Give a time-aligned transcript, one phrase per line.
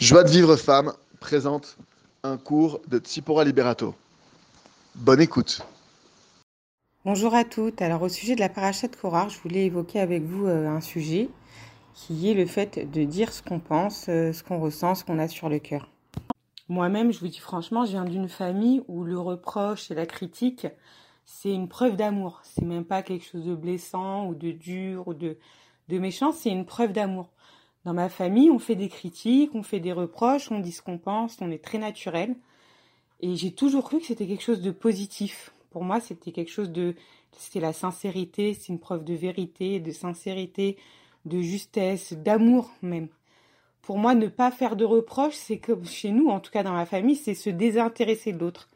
[0.00, 1.76] Joie de vivre femme présente
[2.22, 3.94] un cours de Tsipora Liberato.
[4.94, 5.60] Bonne écoute.
[7.04, 7.82] Bonjour à toutes.
[7.82, 10.80] Alors au sujet de la paracha de Korah, je voulais évoquer avec vous euh, un
[10.80, 11.28] sujet
[11.92, 15.18] qui est le fait de dire ce qu'on pense, euh, ce qu'on ressent, ce qu'on
[15.18, 15.90] a sur le cœur.
[16.70, 20.66] Moi-même, je vous dis franchement, je viens d'une famille où le reproche et la critique,
[21.26, 22.40] c'est une preuve d'amour.
[22.42, 25.36] C'est même pas quelque chose de blessant ou de dur ou de,
[25.90, 27.28] de méchant, c'est une preuve d'amour.
[27.84, 30.98] Dans ma famille, on fait des critiques, on fait des reproches, on dit ce qu'on
[30.98, 32.36] pense, on est très naturel.
[33.20, 35.52] Et j'ai toujours cru que c'était quelque chose de positif.
[35.70, 36.94] Pour moi, c'était quelque chose de,
[37.32, 40.76] c'était la sincérité, c'est une preuve de vérité, de sincérité,
[41.24, 43.08] de justesse, d'amour même.
[43.82, 46.72] Pour moi, ne pas faire de reproches, c'est comme chez nous, en tout cas dans
[46.72, 48.68] ma famille, c'est se désintéresser de l'autre.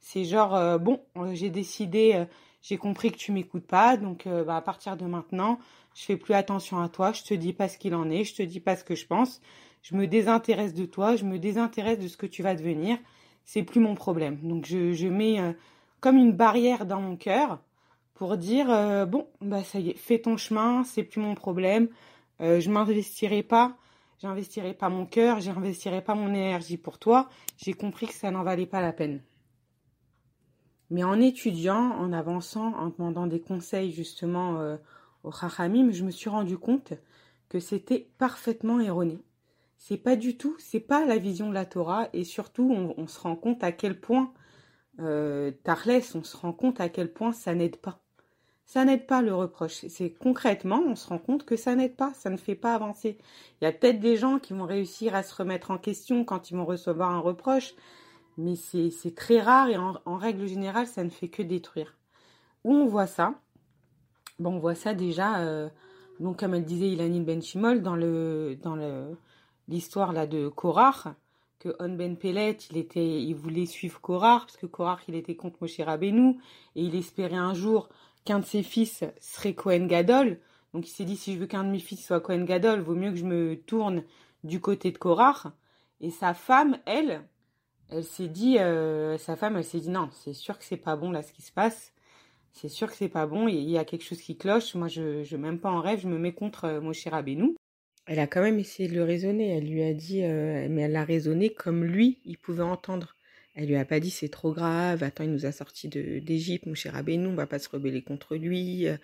[0.00, 1.00] C'est genre, euh, bon,
[1.32, 2.24] j'ai décidé, euh,
[2.62, 5.58] j'ai compris que tu m'écoutes pas, donc euh, bah, à partir de maintenant,
[5.94, 8.34] je fais plus attention à toi, je te dis pas ce qu'il en est, je
[8.34, 9.40] te dis pas ce que je pense,
[9.82, 12.98] je me désintéresse de toi, je me désintéresse de ce que tu vas devenir,
[13.44, 14.38] c'est plus mon problème.
[14.42, 15.52] Donc je, je mets euh,
[16.00, 17.60] comme une barrière dans mon cœur
[18.14, 21.88] pour dire euh, bon bah ça y est, fais ton chemin, c'est plus mon problème,
[22.40, 23.76] je m'investirai pas,
[24.20, 28.42] j'investirai pas mon cœur, j'investirai pas mon énergie pour toi, j'ai compris que ça n'en
[28.42, 29.20] valait pas la peine.
[30.90, 34.76] Mais en étudiant, en avançant, en demandant des conseils justement euh,
[35.22, 36.94] au je me suis rendu compte
[37.48, 39.18] que c'était parfaitement erroné.
[39.76, 43.06] C'est pas du tout, c'est pas la vision de la Torah, et surtout, on, on
[43.06, 44.32] se rend compte à quel point,
[45.00, 48.00] euh, Tarles, on se rend compte à quel point ça n'aide pas.
[48.66, 49.86] Ça n'aide pas le reproche.
[49.88, 53.18] C'est concrètement, on se rend compte que ça n'aide pas, ça ne fait pas avancer.
[53.60, 56.50] Il y a peut-être des gens qui vont réussir à se remettre en question quand
[56.50, 57.74] ils vont recevoir un reproche,
[58.40, 61.96] mais c'est très rare et en, règle générale, ça ne fait que détruire.
[62.64, 63.34] Où on voit ça?
[64.38, 65.68] Bon, on voit ça déjà, euh,
[66.18, 68.76] donc comme elle disait Ilanil Ben Shimol, dans le dans
[69.68, 71.08] l'histoire de Korach,
[71.58, 75.36] que On Ben Pelet, il était, il voulait suivre Korach parce que Korach il était
[75.36, 76.38] contre Moshe Rabbeinu
[76.74, 77.90] et il espérait un jour
[78.24, 80.40] qu'un de ses fils serait Cohen Gadol.
[80.72, 82.94] Donc il s'est dit si je veux qu'un de mes fils soit Cohen Gadol, vaut
[82.94, 84.04] mieux que je me tourne
[84.42, 85.46] du côté de Korach.
[86.00, 87.22] Et sa femme, elle,
[87.90, 90.96] elle s'est dit, euh, sa femme, elle s'est dit non, c'est sûr que c'est pas
[90.96, 91.92] bon là ce qui se passe.
[92.52, 94.74] C'est sûr que c'est pas bon, il y a quelque chose qui cloche.
[94.74, 97.54] Moi, je, je même pas en rêve, je me mets contre euh, Moshe Rabbeinu.
[98.06, 99.56] Elle a quand même essayé de le raisonner.
[99.56, 103.14] Elle lui a dit, euh, mais elle l'a raisonné comme lui, il pouvait entendre.
[103.54, 105.02] Elle lui a pas dit c'est trop grave.
[105.02, 108.86] Attends, il nous a sortis d'Égypte, Moshe Rabbeinu, on va pas se rebeller contre lui.
[108.86, 108.96] Euh,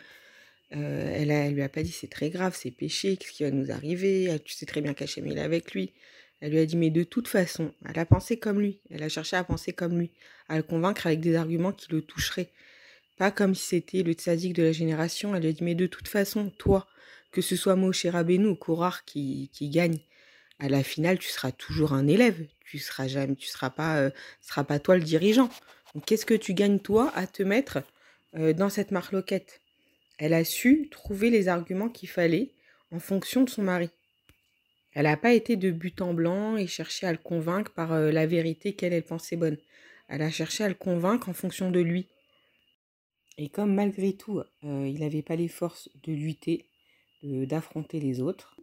[0.73, 3.51] elle, a, elle lui a pas dit c'est très grave, c'est péché, qu'est-ce qui va
[3.53, 4.41] nous arriver?
[4.45, 5.93] Tu sais très bien qu'Hachem est avec lui.
[6.41, 8.79] Elle lui a dit mais de toute façon, elle a pensé comme lui.
[8.91, 10.11] Elle a cherché à penser comme lui,
[10.49, 12.51] à le convaincre avec des arguments qui le toucheraient.
[13.17, 15.35] Pas comme si c'était le tzaddik de la génération.
[15.35, 16.87] Elle lui a dit, mais de toute façon, toi,
[17.33, 19.99] que ce soit Moshe Rabbeinu ou Korar qui, gagne,
[20.59, 22.47] à la finale, tu seras toujours un élève.
[22.67, 25.49] Tu seras jamais, tu seras pas, euh, toi le dirigeant.
[26.05, 27.83] Qu'est-ce que tu gagnes toi à te mettre
[28.35, 29.61] euh, dans cette marloquette?
[30.19, 32.53] Elle a su trouver les arguments qu'il fallait
[32.91, 33.91] en fonction de son mari.
[34.97, 38.27] Elle n'a pas été de but en blanc et cherché à le convaincre par la
[38.27, 39.59] vérité qu'elle elle pensait bonne.
[40.09, 42.09] Elle a cherché à le convaincre en fonction de lui.
[43.37, 46.65] Et comme malgré tout, il n'avait pas les forces de lutter,
[47.23, 48.57] d'affronter les autres,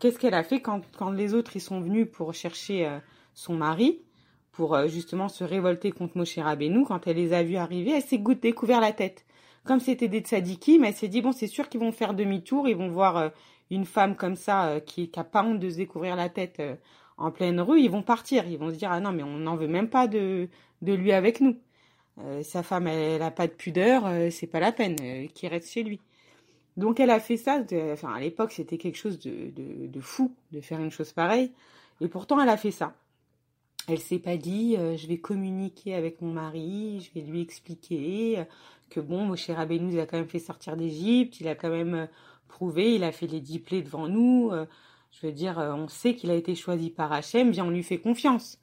[0.00, 2.98] qu'est-ce qu'elle a fait quand, les autres ils sont venus pour chercher
[3.34, 4.02] son mari,
[4.50, 8.18] pour justement se révolter contre Moshe Rabbeinu, quand elle les a vus arriver, elle s'est
[8.18, 9.24] découvert la tête.
[9.62, 12.76] Comme c'était des tzadikim, elle s'est dit, bon, c'est sûr qu'ils vont faire demi-tour, ils
[12.76, 13.30] vont voir
[13.70, 16.60] une femme comme ça qui n'a pas honte de se découvrir la tête
[17.18, 19.56] en pleine rue, ils vont partir, ils vont se dire, ah non, mais on n'en
[19.56, 20.48] veut même pas de,
[20.82, 21.56] de lui avec nous.
[22.20, 25.48] Euh, sa femme, elle n'a pas de pudeur, euh, c'est pas la peine euh, qu'il
[25.48, 26.00] reste chez lui.
[26.76, 27.60] Donc elle a fait ça.
[27.62, 31.12] De, enfin, à l'époque, c'était quelque chose de, de, de, fou de faire une chose
[31.12, 31.52] pareille.
[32.00, 32.94] Et pourtant, elle a fait ça.
[33.88, 38.44] Elle s'est pas dit, je vais communiquer avec mon mari, je vais lui expliquer
[38.90, 42.06] que bon, Moshe Rabbeinu, il a quand même fait sortir d'Égypte, il a quand même
[42.48, 44.52] prouvé, il a fait les dix plaies devant nous.
[45.10, 47.98] je veux dire, on sait qu'il a été choisi par Hachem, bien on lui fait
[47.98, 48.58] confiance.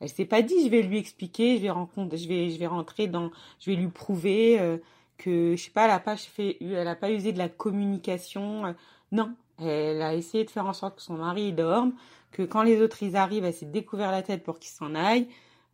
[0.00, 2.66] Elle s'est pas dit, je vais lui expliquer, je vais rencontrer, je vais, je vais
[2.66, 4.78] rentrer dans, je vais lui prouver euh,
[5.18, 8.66] que, je sais pas, elle a pas fait, elle a pas usé de la communication.
[8.66, 8.72] Euh,
[9.12, 11.92] non, elle a essayé de faire en sorte que son mari dorme,
[12.30, 15.28] que quand les autres ils arrivent, elle s'est découvert la tête pour qu'ils s'en aillent.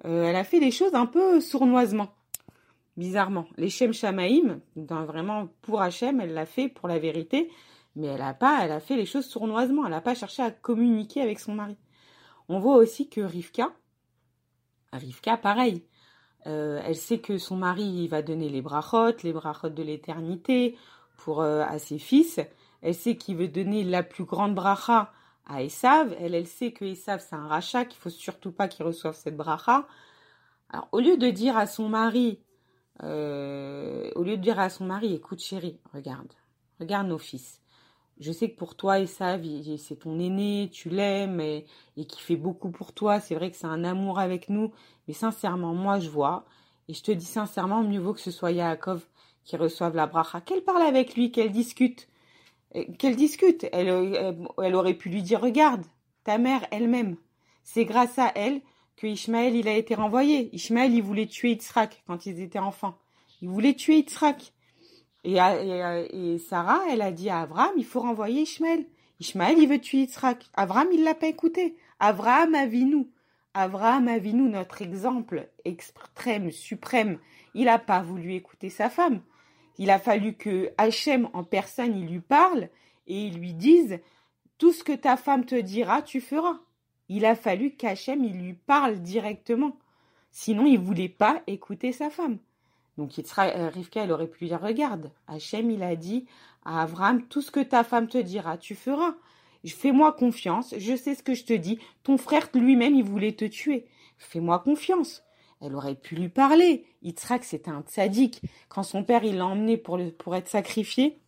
[0.05, 2.09] Euh, elle a fait des choses un peu sournoisement,
[2.97, 3.47] bizarrement.
[3.57, 7.51] Les Shem Shamaïm, vraiment pour Hachem, elle l'a fait pour la vérité,
[7.95, 9.87] mais elle a pas, elle a fait les choses sournoisement.
[9.87, 11.77] Elle a pas cherché à communiquer avec son mari.
[12.49, 13.73] On voit aussi que Rivka,
[14.93, 15.85] Rivka, pareil.
[16.47, 20.77] Euh, elle sait que son mari va donner les brachot, les brachot de l'éternité
[21.17, 22.39] pour euh, à ses fils.
[22.83, 25.13] Elle sait qu'il veut donner la plus grande bracha
[25.47, 26.15] à Esav.
[26.19, 29.37] Elle, elle sait que Esav, c'est un rachat, qu'il faut surtout pas qu'il reçoive cette
[29.37, 29.87] bracha.
[30.71, 32.41] Alors, au lieu de dire à son mari,
[33.03, 36.33] euh, au lieu de dire à son mari, écoute chérie, regarde,
[36.81, 37.61] regarde nos fils.
[38.19, 39.43] Je sais que pour toi, Esav,
[39.79, 43.21] c'est ton aîné, tu l'aimes et, et qui fait beaucoup pour toi.
[43.21, 44.73] C'est vrai que c'est un amour avec nous,
[45.07, 46.47] mais sincèrement, moi, je vois.
[46.89, 49.07] Et je te dis sincèrement, mieux vaut que ce soit Yaakov
[49.45, 50.41] qui reçoive la bracha.
[50.41, 52.09] Qu'elle parle avec lui, qu'elle discute.
[52.77, 53.67] Euh, qu'elle discute.
[53.73, 53.89] Elle,
[54.63, 55.85] elle, aurait pu lui dire, regarde,
[56.25, 57.17] ta mère elle-même.
[57.65, 58.61] C'est grâce à elle
[58.97, 60.55] que Ishmaël, a été renvoyé.
[60.55, 62.97] Ishmaël, il voulait tuer Yitzhak quand ils étaient enfants.
[63.43, 64.53] Il voulait tuer Yitzhak.
[65.25, 68.87] Et, et, Sarah, elle a dit à Abraham, il faut renvoyer Ishmaël.
[69.21, 70.47] Ishmaël, il veut tuer Yitzhak.
[70.55, 71.77] Abraham, il l'a pas écouté.
[71.99, 73.11] Abraham a vu nous.
[73.55, 77.19] Abraham a vu nous notre exemple extrême, suprême.
[77.55, 79.21] Il n'a pas voulu écouter sa femme.
[79.79, 82.69] Il a fallu que Hachem en personne, il lui parle
[83.07, 84.01] et il lui dise
[84.59, 86.59] tout ce que ta femme te dira, tu feras.
[87.09, 89.77] Il a fallu qu'Hachem, il lui parle directement.
[90.33, 92.39] Sinon, il voulait pas écouter sa femme.
[92.99, 96.27] Donc, euh, Rivka, elle aurait pu dire, regarde, Hachem, il a dit
[96.65, 99.15] à Abraham, tout ce que ta femme te dira, tu feras.
[99.67, 101.79] Fais-moi confiance, je sais ce que je te dis.
[102.05, 103.87] Ton frère lui-même, il voulait te tuer.
[104.17, 105.26] Fais-moi confiance.
[105.61, 106.85] Elle aurait pu lui parler.
[107.03, 108.43] Yitzhak, c'était un tzaddik.
[108.69, 111.21] Quand son père, il l'a emmené pour, pour être sacrifié,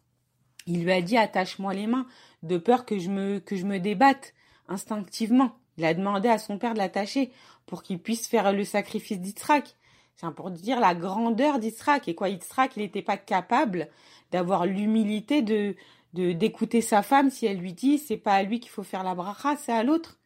[0.66, 2.06] il lui a dit attache-moi les mains,
[2.42, 4.34] de peur que je me, que je me débatte
[4.68, 5.52] instinctivement.
[5.78, 7.32] Il a demandé à son père de l'attacher
[7.64, 9.76] pour qu'il puisse faire le sacrifice d'Yitzhak.
[10.16, 12.08] C'est pour dire la grandeur d'Yitzhak.
[12.08, 13.88] Et quoi, Yitzhak, il n'était pas capable
[14.30, 15.74] d'avoir l'humilité de,
[16.12, 19.04] de, d'écouter sa femme si elle lui dit c'est pas à lui qu'il faut faire
[19.04, 20.17] la bracha, c'est à l'autre.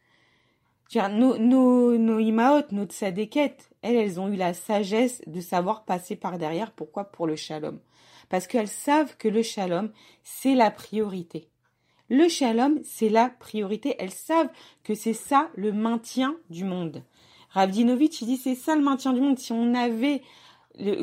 [0.95, 6.15] Nos, nos, nos imaot, nos tzadékettes, elles, elles ont eu la sagesse de savoir passer
[6.15, 6.71] par derrière.
[6.71, 7.05] Pourquoi?
[7.05, 7.79] Pour le shalom.
[8.29, 9.91] Parce qu'elles savent que le shalom,
[10.23, 11.49] c'est la priorité.
[12.09, 13.95] Le shalom, c'est la priorité.
[13.97, 14.49] Elles savent
[14.83, 17.03] que c'est ça le maintien du monde.
[17.49, 19.39] Ravdinovitch, il dit c'est ça le maintien du monde.
[19.39, 20.21] Si on avait,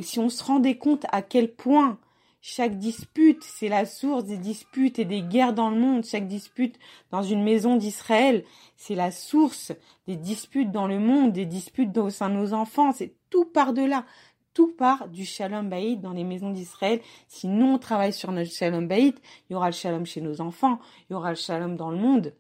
[0.02, 1.98] si on se rendait compte à quel point
[2.42, 6.04] chaque dispute, c'est la source des disputes et des guerres dans le monde.
[6.04, 6.78] Chaque dispute
[7.10, 8.44] dans une maison d'Israël,
[8.76, 9.72] c'est la source
[10.06, 12.92] des disputes dans le monde, des disputes au sein de nos enfants.
[12.92, 14.06] C'est tout par de là.
[14.54, 17.00] Tout part du shalom baïd dans les maisons d'Israël.
[17.28, 19.14] Si nous on travaille sur notre shalom baïd,
[19.48, 21.98] il y aura le shalom chez nos enfants, il y aura le shalom dans le
[21.98, 22.34] monde.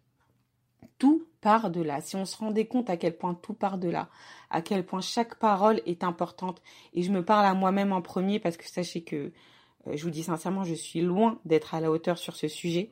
[0.98, 2.00] Tout part de là.
[2.00, 4.08] Si on se rendait compte à quel point tout part de là,
[4.48, 6.60] à quel point chaque parole est importante,
[6.94, 9.32] et je me parle à moi-même en premier parce que sachez que
[9.86, 12.90] je vous dis sincèrement, je suis loin d'être à la hauteur sur ce sujet.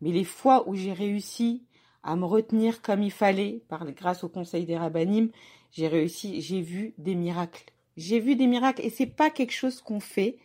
[0.00, 1.64] Mais les fois où j'ai réussi
[2.02, 5.30] à me retenir comme il fallait, par, grâce au conseil des rabbinim,
[5.72, 7.72] j'ai réussi, j'ai vu des miracles.
[7.96, 10.36] J'ai vu des miracles et c'est pas quelque chose qu'on fait,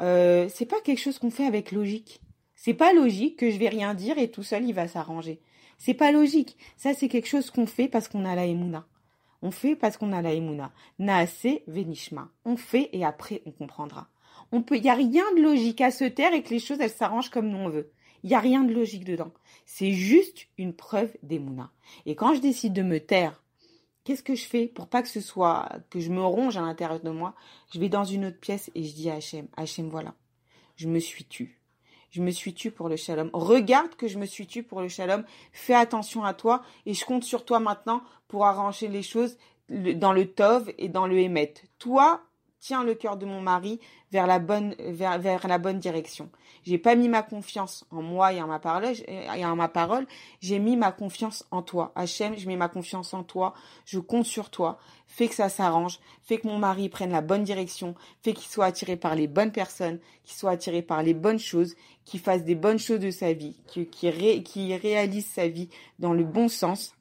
[0.00, 2.20] euh, c'est pas quelque chose qu'on fait avec logique.
[2.54, 5.40] C'est pas logique que je vais rien dire et tout seul il va s'arranger.
[5.78, 6.58] C'est pas logique.
[6.76, 8.86] Ça c'est quelque chose qu'on fait parce qu'on a la émouna.
[9.40, 10.72] On fait parce qu'on a la émouna.
[10.98, 12.28] Naase venishma.
[12.44, 14.08] On fait et après on comprendra.
[14.52, 16.80] On peut, il y a rien de logique à se taire et que les choses
[16.80, 17.90] elles s'arrangent comme nous on veut.
[18.22, 19.32] Il y a rien de logique dedans.
[19.64, 21.70] C'est juste une preuve d'émouna.
[22.06, 23.42] Et quand je décide de me taire,
[24.04, 27.00] qu'est-ce que je fais pour pas que ce soit que je me ronge à l'intérieur
[27.00, 27.34] de moi?
[27.72, 30.14] Je vais dans une autre pièce et je dis à Hachem, Hachem voilà,
[30.76, 31.60] je me suis tue.
[32.10, 33.30] Je me suis tue pour le shalom.
[33.32, 35.24] Regarde que je me suis tue pour le shalom.
[35.52, 39.36] Fais attention à toi et je compte sur toi maintenant pour arranger les choses
[39.68, 41.54] dans le tov et dans le émet.
[41.78, 42.20] Toi,
[42.60, 43.80] tiens le cœur de mon mari
[44.12, 46.30] vers la bonne vers, vers la bonne direction.
[46.64, 50.06] J'ai pas mis ma confiance en moi et en ma parole, et en ma parole,
[50.40, 51.92] j'ai mis ma confiance en toi.
[51.94, 53.54] Hachem, je mets ma confiance en toi,
[53.86, 54.78] je compte sur toi.
[55.06, 58.66] Fais que ça s'arrange, fais que mon mari prenne la bonne direction, fais qu'il soit
[58.66, 61.74] attiré par les bonnes personnes, qu'il soit attiré par les bonnes choses,
[62.04, 66.48] qu'il fasse des bonnes choses de sa vie, qu'il réalise sa vie dans le bon
[66.48, 66.94] sens,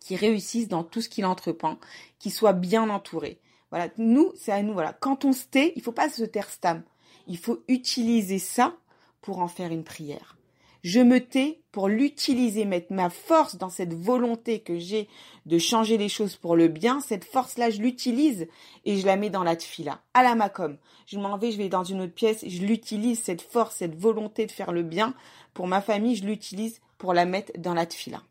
[0.00, 1.76] qu'il réussisse dans tout ce qu'il entreprend,
[2.18, 3.38] qu'il soit bien entouré.
[3.70, 4.72] Voilà, nous, c'est à nous.
[4.72, 6.82] Voilà, quand on se tait, il faut pas se taire stam.
[7.26, 8.76] Il faut utiliser ça
[9.22, 10.36] pour en faire une prière.
[10.82, 15.08] Je me tais pour l'utiliser, mettre ma force dans cette volonté que j'ai
[15.44, 17.00] de changer les choses pour le bien.
[17.00, 18.48] Cette force-là, je l'utilise
[18.86, 20.78] et je la mets dans la tfila, à la macom.
[21.06, 24.46] Je m'en vais, je vais dans une autre pièce, je l'utilise, cette force, cette volonté
[24.46, 25.14] de faire le bien
[25.52, 28.22] pour ma famille, je l'utilise pour la mettre dans la tfila.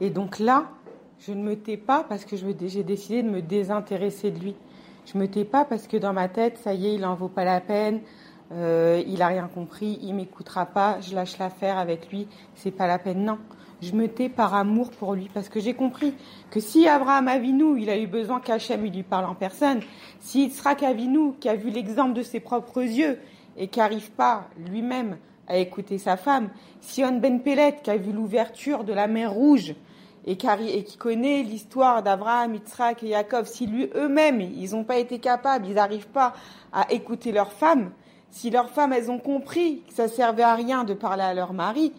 [0.00, 0.70] Et donc là,
[1.20, 4.54] je ne me tais pas parce que j'ai décidé de me désintéresser de lui.
[5.06, 7.28] Je me tais pas parce que dans ma tête, ça y est, il en vaut
[7.28, 8.00] pas la peine,
[8.52, 12.86] euh, il a rien compris, il m'écoutera pas, je lâche l'affaire avec lui, c'est pas
[12.86, 13.24] la peine.
[13.24, 13.38] Non,
[13.82, 16.14] je me tais par amour pour lui parce que j'ai compris
[16.50, 19.80] que si Abraham Avinu, il a eu besoin qu'Hachem lui parle en personne,
[20.20, 23.18] si Yitzhak Avinu, qui a vu l'exemple de ses propres yeux
[23.56, 25.18] et qui n'arrive pas lui-même
[25.48, 26.48] à écouter sa femme.
[26.80, 29.74] Sion Ben Pellet, qui a vu l'ouverture de la mer Rouge
[30.26, 35.18] et qui, connaît l'histoire d'Abraham, Yitzhak et Yaakov, si lui eux-mêmes, ils n'ont pas été
[35.20, 36.34] capables, ils n'arrivent pas
[36.72, 37.92] à écouter leurs femmes,
[38.30, 41.52] si leurs femmes, elles ont compris que ça servait à rien de parler à leur
[41.52, 41.92] mari,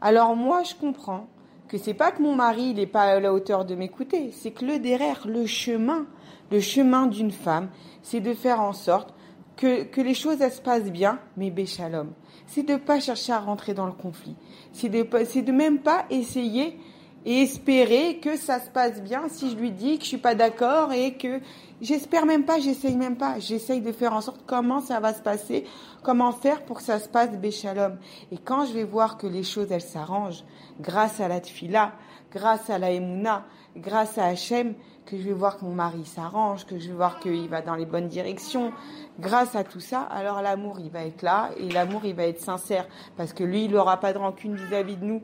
[0.00, 1.28] alors moi, je comprends
[1.68, 4.64] que c'est pas que mon mari n'est pas à la hauteur de m'écouter, c'est que
[4.64, 6.06] le derrière, le chemin,
[6.50, 7.70] le chemin d'une femme,
[8.02, 9.14] c'est de faire en sorte
[9.56, 12.10] que, que les choses se passent bien, mais béchalom.
[12.48, 14.34] C'est de pas chercher à rentrer dans le conflit.
[14.72, 16.76] C'est de, c'est de même pas essayer
[17.24, 19.28] et espérer que ça se passe bien.
[19.28, 21.40] Si je lui dis que je suis pas d'accord et que
[21.80, 25.22] j'espère même pas, j'essaye même pas, j'essaye de faire en sorte comment ça va se
[25.22, 25.64] passer,
[26.02, 27.98] comment faire pour que ça se passe béchalom.
[28.32, 30.44] Et quand je vais voir que les choses elles s'arrangent
[30.80, 31.92] grâce à la tfila,
[32.32, 33.44] grâce à la emuna,
[33.76, 34.74] grâce à Hachem,
[35.06, 37.74] que je vais voir que mon mari s'arrange, que je vais voir qu'il va dans
[37.74, 38.72] les bonnes directions,
[39.18, 42.40] grâce à tout ça, alors l'amour il va être là et l'amour il va être
[42.40, 42.86] sincère.
[43.16, 45.22] Parce que lui il n'aura pas de rancune vis-à-vis de nous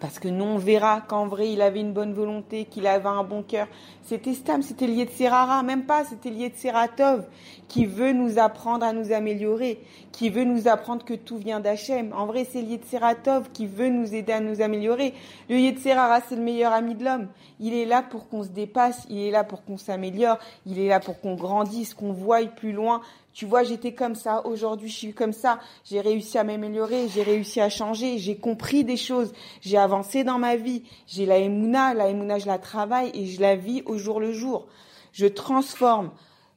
[0.00, 3.24] parce que nous, on verra qu'en vrai, il avait une bonne volonté, qu'il avait un
[3.24, 3.68] bon cœur.
[4.02, 7.22] C'était Stam, c'était lié de Serara, même pas, c'était lié de
[7.68, 9.80] qui veut nous apprendre à nous améliorer,
[10.10, 12.12] qui veut nous apprendre que tout vient d'Hachem.
[12.12, 15.14] En vrai, c'est lié de Seratov qui veut nous aider à nous améliorer.
[15.48, 17.28] Le lié de Serara, c'est le meilleur ami de l'homme.
[17.60, 20.88] Il est là pour qu'on se dépasse, il est là pour qu'on s'améliore, il est
[20.88, 23.00] là pour qu'on grandisse, qu'on voie plus loin,
[23.32, 27.22] tu vois, j'étais comme ça, aujourd'hui je suis comme ça, j'ai réussi à m'améliorer, j'ai
[27.22, 31.94] réussi à changer, j'ai compris des choses, j'ai avancé dans ma vie, j'ai la émouna,
[31.94, 34.66] la émouna je la travaille et je la vis au jour le jour.
[35.12, 36.10] Je transforme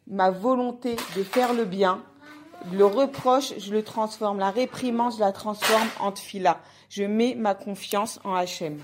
[0.07, 2.03] ma volonté de faire le bien,
[2.73, 6.59] le reproche, je le transforme, la réprimande, je la transforme en fila.
[6.89, 8.79] Je mets ma confiance en Hachem.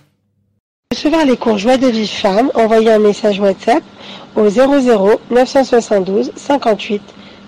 [0.92, 3.84] Recevoir les cours Joie de vie femme, envoyez un message WhatsApp
[4.36, 7.02] au 00 972 58